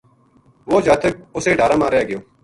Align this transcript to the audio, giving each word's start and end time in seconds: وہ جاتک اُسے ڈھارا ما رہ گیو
وہ 0.71 0.79
جاتک 0.85 1.15
اُسے 1.35 1.51
ڈھارا 1.57 1.75
ما 1.81 1.87
رہ 1.93 2.01
گیو 2.07 2.19